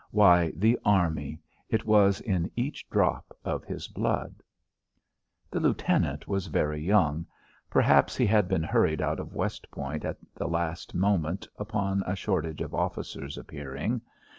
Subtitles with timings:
[0.09, 1.39] Why, the army!
[1.69, 4.33] It was in each drop of his blood.
[5.51, 7.27] The lieutenant was very young.
[7.69, 12.15] Perhaps he had been hurried out of West Point at the last moment, upon a
[12.15, 14.01] shortage of officers appearing.